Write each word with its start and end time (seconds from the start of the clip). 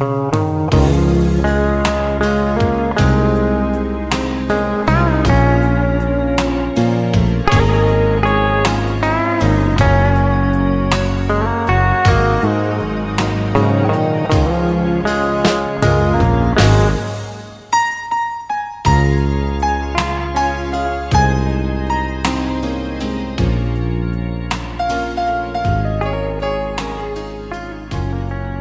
Música 0.00 0.59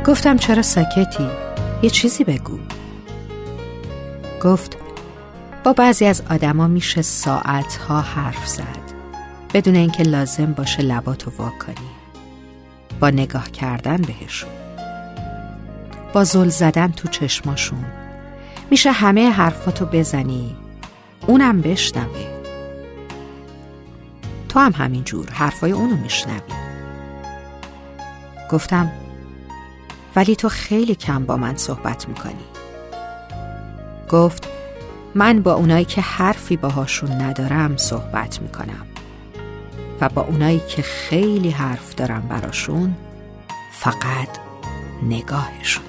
گفتم 0.09 0.37
چرا 0.37 0.61
ساکتی؟ 0.61 1.29
یه 1.81 1.89
چیزی 1.89 2.23
بگو. 2.23 2.59
گفت 4.43 4.77
با 5.63 5.73
بعضی 5.73 6.05
از 6.05 6.23
آدما 6.29 6.67
میشه 6.67 7.01
ساعتها 7.01 8.01
حرف 8.01 8.47
زد. 8.47 8.93
بدون 9.53 9.75
اینکه 9.75 10.03
لازم 10.03 10.45
باشه 10.45 10.81
لباتو 10.81 11.31
وا 11.37 11.49
کنی. 11.49 11.89
با 12.99 13.09
نگاه 13.09 13.51
کردن 13.51 13.97
بهشون. 13.97 14.49
با 16.13 16.23
زل 16.23 16.49
زدن 16.49 16.91
تو 16.91 17.07
چشماشون. 17.07 17.85
میشه 18.71 18.91
همه 18.91 19.29
حرفاتو 19.29 19.85
بزنی. 19.85 20.55
اونم 21.27 21.61
بشنوه. 21.61 22.27
تو 24.49 24.59
هم 24.59 24.71
همینجور 24.71 25.29
حرفای 25.29 25.71
اونو 25.71 25.95
میشنوی. 25.95 26.53
گفتم 28.51 28.91
ولی 30.15 30.35
تو 30.35 30.49
خیلی 30.49 30.95
کم 30.95 31.25
با 31.25 31.37
من 31.37 31.57
صحبت 31.57 32.07
می‌کنی. 32.07 32.45
گفت 34.09 34.49
من 35.15 35.41
با 35.41 35.53
اونایی 35.53 35.85
که 35.85 36.01
حرفی 36.01 36.57
باهاشون 36.57 37.11
ندارم 37.11 37.77
صحبت 37.77 38.41
می‌کنم. 38.41 38.85
و 40.01 40.09
با 40.09 40.21
اونایی 40.21 40.61
که 40.69 40.81
خیلی 40.81 41.49
حرف 41.49 41.95
دارم 41.95 42.27
براشون 42.29 42.95
فقط 43.71 44.29
نگاهشون. 45.03 45.83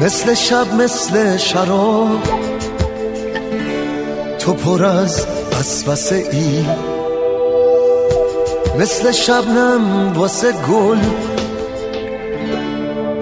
مثل 0.00 0.34
شب 0.34 0.74
مثل 0.74 1.36
شراب. 1.36 2.22
تو 4.38 4.52
پر 4.52 4.84
از 4.84 5.26
وسوسه 5.52 6.28
ای. 6.32 6.64
مثل 8.78 9.12
شبنم 9.12 10.12
واسه 10.16 10.52
گل. 10.52 10.98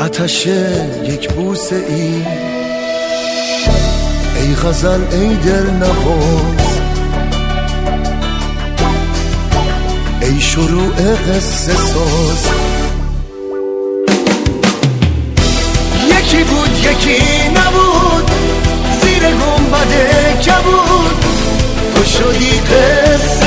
اتش 0.01 0.47
یک 1.05 1.33
بوسه 1.33 1.77
ای. 1.77 2.23
ای 4.37 4.55
غزل 4.55 5.01
ای 5.12 5.35
دل 5.35 5.71
نواز 5.71 6.79
ای 10.21 10.41
شروع 10.41 11.15
قصه 11.15 11.77
ساز. 11.77 12.49
یکی 16.25 16.45
بود 16.45 16.79
یکی 16.79 17.49
نبود. 17.49 18.31
زیر 19.03 19.23
گنبد 19.23 19.93
کبود. 20.41 21.25
تو 21.95 22.05
شدی 22.05 22.61
قصه 22.61 23.44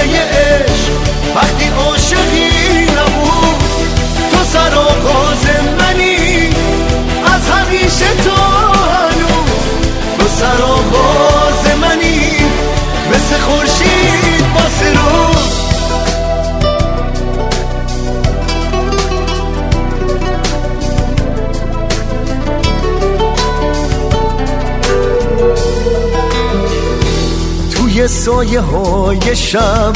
سایه 28.27 28.59
های 28.59 29.35
شب. 29.35 29.93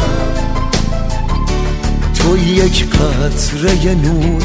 تو 2.13 2.37
یک 2.37 2.89
قطره 2.89 3.95
نور. 3.95 4.43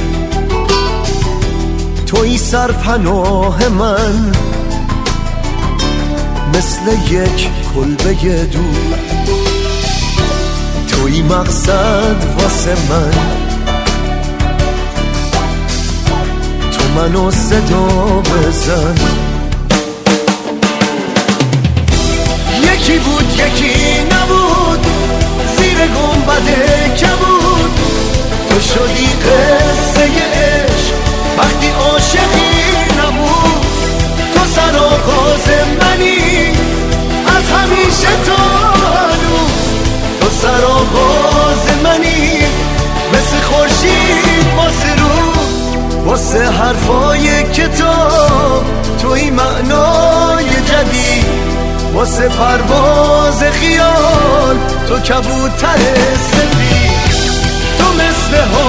توی 2.07 2.39
سرپناه 2.39 3.69
من. 3.69 4.33
مثل 6.55 7.13
یک 7.13 7.49
کلبه 7.75 8.45
دور. 8.45 8.99
توی 10.89 11.23
مقصد 11.23 12.17
واسه 12.39 12.75
من. 12.91 13.13
تو 16.73 17.01
منو 17.01 17.31
صدا 17.31 17.87
بزن. 18.21 19.36
یکی 22.77 22.99
بود 22.99 23.33
یکی 23.33 23.75
نبود. 24.05 24.87
زیر 25.57 25.79
گنبد 25.79 26.49
کبود. 26.97 27.81
تو 28.51 28.61
شدی 28.61 29.07
قصه 29.07 30.05
عشق. 30.35 30.95
وقتی 31.39 31.69
عاشقی 31.71 32.51
نبود 32.99 33.67
تو 34.35 34.41
سر 34.55 34.77
آغاز 34.79 35.49
منی. 35.81 36.51
از 37.37 37.45
همیشه 37.59 38.09
تو 38.27 38.43
هنوز. 38.97 39.67
تو 40.21 40.29
سر 40.43 40.65
آغاز 40.65 41.65
منی. 41.85 42.39
مثل 43.13 43.41
خورشید 43.43 44.47
واسه 44.57 44.95
رو 44.97 46.05
واسه 46.05 46.51
حرفای 46.51 47.43
کتاب. 47.43 48.06
واسه 51.97 52.29
پرواز 52.29 53.43
خیال 53.43 54.57
تو 54.89 54.99
کبوتر 54.99 55.79
سفید. 56.33 57.11
تو 57.79 57.85
مثل 57.93 58.37
حادثه 58.37 58.66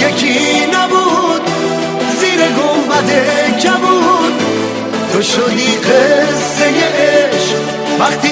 یکی 0.00 0.06
بود 0.08 0.10
یکی 0.14 0.66
نبود 0.66 1.50
زیر 2.20 2.40
گنبد 2.40 3.10
کبود. 3.58 4.32
تو 5.12 5.22
شدی 5.22 5.76
قصه 5.76 6.64
عشق 6.64 7.56
وقتی 8.00 8.28